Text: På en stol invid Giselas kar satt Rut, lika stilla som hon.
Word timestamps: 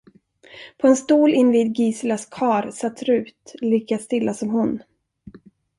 På 0.77 0.87
en 0.87 0.95
stol 0.97 1.33
invid 1.33 1.77
Giselas 1.77 2.25
kar 2.25 2.71
satt 2.71 3.01
Rut, 3.03 3.55
lika 3.61 3.97
stilla 3.97 4.33
som 4.33 4.49
hon. 4.49 4.81